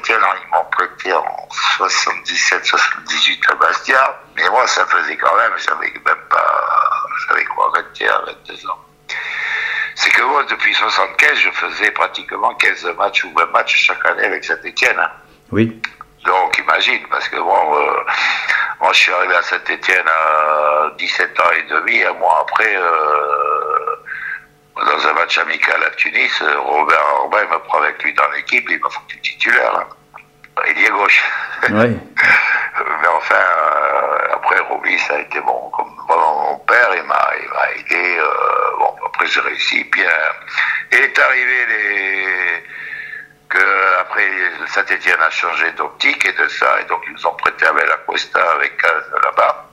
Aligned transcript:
Saint-Etienne, 0.00 0.22
ils 0.44 0.50
m'ont 0.50 0.64
prêté 0.70 1.12
en 1.12 1.48
77-78 1.78 3.50
à 3.50 3.54
Bastia. 3.56 4.20
Mais 4.36 4.48
moi, 4.50 4.66
ça 4.66 4.86
faisait 4.86 5.16
quand 5.16 5.34
même, 5.36 5.52
j'avais 5.58 5.92
même 5.92 6.24
pas, 6.30 6.70
j'avais 7.28 7.44
quoi, 7.44 7.70
21, 7.74 8.20
22 8.26 8.70
ans. 8.70 8.78
C'est 9.94 10.10
que 10.10 10.22
moi, 10.22 10.44
depuis 10.44 10.74
75, 10.74 11.38
je 11.38 11.50
faisais 11.50 11.90
pratiquement 11.90 12.54
15 12.54 12.84
matchs 12.96 13.24
ou 13.24 13.32
20 13.36 13.46
matchs 13.52 13.76
chaque 13.86 14.04
année 14.06 14.24
avec 14.24 14.44
Saint-Etienne. 14.44 14.98
hein. 14.98 15.10
Oui. 15.52 15.80
Donc 16.24 16.58
imagine, 16.58 17.00
parce 17.10 17.28
que 17.28 17.36
bon, 17.36 17.76
euh, 17.76 18.04
moi 18.80 18.92
je 18.92 18.98
suis 18.98 19.12
arrivé 19.12 19.34
à 19.34 19.42
Saint-Etienne 19.42 20.06
à 20.06 20.90
17 20.98 21.40
ans 21.40 21.50
et 21.58 21.62
demi, 21.62 22.02
un 22.04 22.12
mois 22.12 22.40
après, 22.46 22.76
euh, 22.76 23.49
dans 24.76 25.06
un 25.08 25.12
match 25.12 25.38
amical 25.38 25.82
à 25.84 25.90
Tunis, 25.90 26.32
euh, 26.42 26.58
Robert 26.60 27.04
Orbin 27.20 27.44
me 27.44 27.58
prend 27.60 27.78
avec 27.82 28.02
lui 28.02 28.12
dans 28.14 28.28
l'équipe, 28.30 28.66
il 28.70 28.80
m'a 28.80 28.88
foutu 28.90 29.20
titulaire. 29.20 29.74
hein. 29.76 29.86
Il 30.76 30.84
est 30.84 30.90
gauche. 30.90 31.22
Oui. 31.70 31.96
Mais 33.02 33.08
enfin, 33.08 33.34
euh, 33.34 34.34
après 34.34 34.58
Roby, 34.60 34.98
ça 35.00 35.14
a 35.14 35.18
été 35.18 35.40
bon, 35.40 35.70
comme 35.76 35.94
vraiment 36.08 36.52
mon 36.52 36.58
père, 36.60 36.88
il 36.96 37.02
m'a, 37.02 37.28
aidé. 37.76 38.16
euh, 38.18 38.76
bon, 38.78 38.94
après 39.06 39.26
j'ai 39.26 39.40
réussi. 39.40 39.84
Puis 39.84 40.02
euh, 40.02 40.08
il 40.92 40.98
est 41.00 41.18
arrivé 41.18 41.66
les 41.66 42.64
que 43.50 44.00
après 44.00 44.26
Saint-Etienne 44.68 45.20
a 45.20 45.30
changé 45.30 45.70
d'optique 45.72 46.24
et 46.24 46.32
de 46.32 46.48
ça, 46.48 46.80
et 46.80 46.84
donc 46.84 47.02
ils 47.06 47.12
nous 47.12 47.26
ont 47.26 47.34
prêté 47.34 47.66
avec 47.66 47.86
la 47.88 47.96
Cuesta 48.08 48.40
avec 48.52 48.80
là-bas 48.82 49.66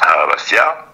à 0.00 0.26
Bastia. 0.28 0.86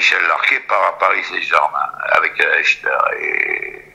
Et 0.00 0.02
Jean-Michel 0.02 0.28
Larquet 0.28 0.60
part 0.60 0.82
à 0.88 0.98
Paris 0.98 1.22
Saint-Germain 1.24 1.92
avec 2.12 2.32
Echter. 2.58 2.88
Et 3.20 3.94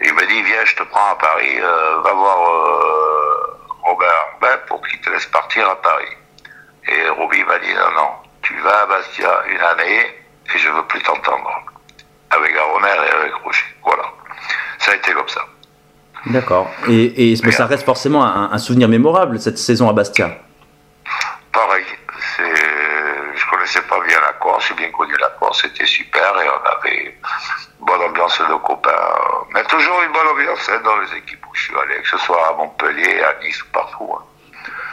il 0.00 0.14
me 0.14 0.26
dit, 0.26 0.42
viens, 0.42 0.64
je 0.64 0.74
te 0.74 0.82
prends 0.84 1.10
à 1.12 1.16
Paris, 1.16 1.56
euh, 1.60 2.00
va 2.02 2.12
voir 2.12 2.50
euh, 2.50 3.58
Robert 3.82 4.64
pour 4.66 4.80
qu'il 4.86 5.00
te 5.02 5.10
laisse 5.10 5.26
partir 5.26 5.68
à 5.68 5.76
Paris. 5.82 6.16
Et 6.88 7.08
Roby 7.10 7.44
m'a 7.44 7.58
dit, 7.58 7.74
non, 7.74 7.90
non, 7.94 8.08
tu 8.42 8.54
vas 8.60 8.82
à 8.82 8.86
Bastia 8.86 9.42
une 9.48 9.60
année 9.60 10.06
et 10.54 10.58
je 10.58 10.68
veux 10.70 10.84
plus 10.86 11.02
t'entendre. 11.02 11.50
Avec 12.30 12.56
Aroner 12.56 13.06
et 13.06 13.14
avec 13.14 13.34
Rocher. 13.44 13.66
Voilà. 13.84 14.04
Ça 14.78 14.92
a 14.92 14.94
été 14.94 15.12
comme 15.12 15.28
ça. 15.28 15.42
D'accord. 16.26 16.70
Et, 16.88 17.32
et 17.32 17.34
mais 17.44 17.52
ça 17.52 17.66
reste 17.66 17.84
forcément 17.84 18.24
un, 18.24 18.50
un 18.50 18.58
souvenir 18.58 18.88
mémorable, 18.88 19.38
cette 19.38 19.58
saison 19.58 19.90
à 19.90 19.92
Bastia. 19.92 20.38
Pareil, 21.52 21.84
c'est, 22.36 22.56
je 23.36 23.46
connaissais 23.74 23.88
pas 23.88 24.06
bien 24.06 24.20
la 24.20 24.32
Corse, 24.34 24.66
j'ai 24.68 24.74
bien 24.74 24.90
connu 24.90 25.14
la 25.20 25.28
Corse, 25.38 25.62
c'était 25.62 25.86
super 25.86 26.34
et 26.40 26.48
on 26.48 26.88
avait 26.88 27.04
une 27.06 27.86
bonne 27.86 28.00
ambiance 28.08 28.38
de 28.38 28.54
copains. 28.66 28.90
Mais 29.52 29.62
toujours 29.64 30.00
une 30.06 30.12
bonne 30.12 30.26
ambiance 30.32 30.68
hein, 30.70 30.80
dans 30.84 30.96
les 30.98 31.18
équipes 31.18 31.44
où 31.50 31.54
je 31.54 31.62
suis 31.64 31.74
allé, 31.74 32.00
que 32.02 32.08
ce 32.08 32.18
soit 32.18 32.48
à 32.48 32.56
Montpellier, 32.56 33.20
à 33.22 33.44
Nice 33.44 33.62
ou 33.62 33.66
partout. 33.72 34.10
hein. 34.16 34.22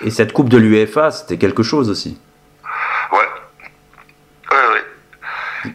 Et 0.02 0.10
cette 0.10 0.34
Coupe 0.34 0.50
de 0.50 0.58
l'UEFA, 0.58 1.12
c'était 1.12 1.38
quelque 1.38 1.64
chose 1.64 1.90
aussi. 1.90 2.20
Ouais. 3.12 3.20
Oui, 4.52 4.58
oui. 4.74 5.72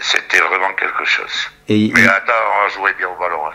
C'était 0.00 0.40
vraiment 0.40 0.72
quelque 0.74 1.04
chose. 1.04 1.50
Et 1.68 1.90
Mais 1.94 2.06
attends, 2.08 2.32
on 2.64 2.68
jouait 2.70 2.94
bien 2.94 3.08
au 3.08 3.20
ballon. 3.20 3.46
hein. 3.46 3.52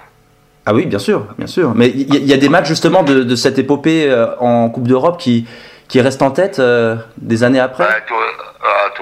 Ah 0.66 0.74
oui, 0.74 0.86
bien 0.86 1.00
sûr, 1.00 1.26
bien 1.38 1.48
sûr. 1.48 1.74
Mais 1.76 1.90
il 1.90 2.26
y, 2.26 2.32
a 2.34 2.38
des 2.38 2.48
matchs 2.48 2.68
justement 2.68 3.04
de, 3.04 3.24
de 3.24 3.36
cette 3.36 3.60
épopée 3.60 4.10
euh, 4.10 4.34
en 4.40 4.70
Coupe 4.70 4.88
d'Europe 4.88 5.20
qui, 5.20 5.46
qui 5.90 6.00
restent 6.00 6.22
en 6.22 6.32
tête 6.32 6.60
euh, 6.60 6.96
des 7.18 7.44
années 7.44 7.60
après? 7.60 7.84
Ouais, 7.84 8.04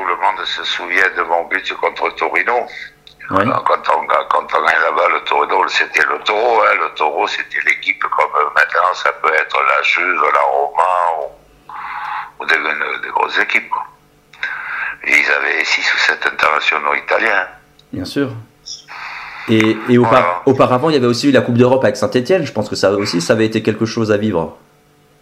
tout, 0.01 0.07
le 0.07 0.16
monde 0.16 0.45
se 0.45 0.63
souvient 0.63 1.09
de 1.16 1.22
mon 1.23 1.44
but 1.45 1.73
contre 1.75 2.09
Torino. 2.16 2.66
Oui. 3.31 3.41
Alors, 3.41 3.63
Quand 3.63 3.81
on, 3.95 4.06
quand 4.07 4.47
on 4.53 4.66
gagne 4.66 4.81
là-bas, 4.81 5.07
le 5.13 5.22
Torino, 5.23 5.67
c'était 5.69 6.03
le 6.03 6.19
taureau. 6.23 6.62
Hein. 6.63 6.75
Le 6.81 6.89
taureau, 6.95 7.28
c'était 7.28 7.59
l'équipe 7.66 8.01
comme 8.03 8.31
euh, 8.35 8.45
maintenant, 8.56 8.94
ça 8.94 9.11
peut 9.13 9.34
être 9.34 9.57
la 9.63 9.81
Juve, 9.84 10.22
la 10.34 10.40
Roma 10.41 10.84
ou, 11.19 12.44
ou 12.44 12.45
des, 12.45 12.57
des 12.57 13.09
grosses 13.09 13.38
équipes. 13.40 13.69
quoi. 13.69 13.84
Ils 15.07 15.31
avaient 15.31 15.63
six 15.63 15.94
ou 15.94 15.97
sept 15.97 16.25
internationaux 16.25 16.94
italiens. 16.95 17.47
Bien 17.94 18.06
sûr. 18.06 18.29
Et, 19.47 19.57
et 19.90 19.97
aupa- 19.97 20.09
Voilà. 20.09 20.41
auparavant, 20.45 20.90
il 20.90 20.94
y 20.94 20.97
avait 20.97 21.07
aussi 21.07 21.29
eu 21.29 21.31
la 21.31 21.41
Coupe 21.41 21.57
d'Europe 21.57 21.84
avec 21.84 21.95
Saint-Etienne. 21.97 22.45
Je 22.45 22.51
pense 22.51 22.69
que 22.69 22.75
ça 22.75 22.91
aussi, 22.91 23.22
ça 23.22 23.34
avait 23.34 23.45
été 23.45 23.63
quelque 23.63 23.85
chose 23.85 24.11
à 24.11 24.17
vivre. 24.17 24.57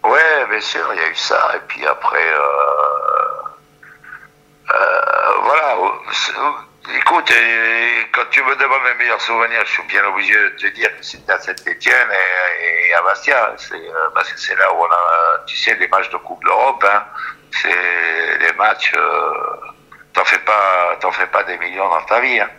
Ouais, 0.04 0.46
bien 0.50 0.60
sûr, 0.60 0.82
il 0.94 1.00
y 1.00 1.04
a 1.04 1.08
eu 1.10 1.14
ça. 1.14 1.52
Et 1.56 1.60
puis 1.68 1.86
après, 1.86 2.18
euh, 2.34 3.42
euh, 4.74 5.32
voilà. 5.42 5.76
c'est- 5.76 5.99
Écoute, 6.96 7.32
quand 8.12 8.24
tu 8.30 8.42
me 8.42 8.56
demandes 8.56 8.82
mes 8.82 8.94
meilleurs 8.94 9.20
souvenirs, 9.20 9.62
je 9.64 9.70
suis 9.72 9.82
bien 9.84 10.04
obligé 10.06 10.34
de 10.34 10.48
te 10.56 10.66
dire 10.68 10.88
que 10.96 11.02
c'était 11.04 11.32
à 11.32 11.38
Saint-Etienne 11.38 12.08
et, 12.60 12.94
à 12.94 13.02
Bastia. 13.02 13.54
C'est, 13.58 13.74
euh, 13.74 14.22
c'est 14.36 14.56
là 14.56 14.72
où 14.74 14.78
on 14.78 14.90
a, 14.90 15.44
tu 15.46 15.56
sais, 15.56 15.74
les 15.76 15.86
matchs 15.88 16.10
de 16.10 16.16
Coupe 16.16 16.42
d'Europe. 16.44 16.84
Hein, 16.90 17.04
c'est 17.52 18.38
les 18.40 18.52
matchs. 18.54 18.92
Euh, 18.96 19.32
t'en 20.12 20.24
fais 20.24 20.38
pas, 20.40 20.96
t'en 21.00 21.12
fais 21.12 21.26
pas 21.26 21.44
des 21.44 21.58
millions 21.58 21.88
dans 21.88 22.02
ta 22.02 22.20
vie. 22.20 22.40
Hein. 22.40 22.50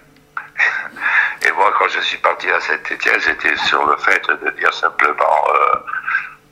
Et 1.45 1.51
moi, 1.51 1.73
quand 1.77 1.89
je 1.89 1.99
suis 1.99 2.17
parti 2.19 2.49
à 2.49 2.59
Saint-Etienne, 2.61 3.19
c'était 3.19 3.57
sur 3.57 3.85
le 3.85 3.97
fait 3.97 4.25
de 4.29 4.49
dire 4.51 4.73
simplement. 4.73 5.47
Euh, 5.49 5.75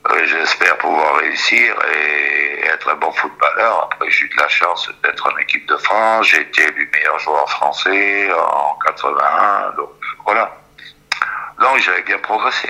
J'espère 0.08 0.78
pouvoir 0.78 1.16
réussir 1.16 1.76
et 1.94 2.64
être 2.64 2.88
un 2.88 2.96
bon 2.96 3.12
footballeur. 3.12 3.84
Après, 3.84 4.10
j'ai 4.10 4.24
eu 4.24 4.28
de 4.28 4.36
la 4.36 4.48
chance 4.48 4.88
d'être 5.02 5.26
en 5.26 5.36
équipe 5.38 5.66
de 5.68 5.76
France. 5.76 6.26
J'ai 6.28 6.40
été 6.40 6.62
élu 6.62 6.88
meilleur 6.92 7.18
joueur 7.18 7.48
français 7.50 8.30
en 8.32 8.78
81. 8.86 9.72
Donc, 9.76 9.90
voilà. 10.24 10.56
Donc, 11.60 11.78
j'avais 11.78 12.02
bien 12.02 12.18
progressé. 12.18 12.68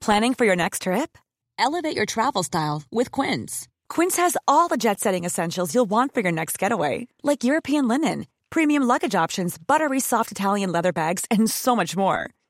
Planning 0.00 0.34
for 0.34 0.44
your 0.44 0.56
next 0.56 0.82
trip? 0.82 1.16
Elevate 1.58 1.96
your 1.96 2.06
travel 2.06 2.42
style 2.42 2.82
with 2.90 3.10
Quince. 3.10 3.68
Quince 3.88 4.16
has 4.16 4.36
all 4.46 4.68
the 4.68 4.76
jet 4.76 5.00
setting 5.00 5.24
essentials 5.24 5.74
you'll 5.74 5.90
want 5.90 6.14
for 6.14 6.20
your 6.20 6.32
next 6.32 6.58
getaway, 6.58 7.08
like 7.22 7.44
European 7.44 7.88
linen, 7.88 8.26
premium 8.50 8.84
luggage 8.84 9.14
options, 9.14 9.58
buttery 9.58 10.00
soft 10.00 10.30
Italian 10.32 10.72
leather 10.72 10.92
bags, 10.92 11.24
and 11.30 11.50
so 11.50 11.74
much 11.76 11.96
more. 11.96 12.30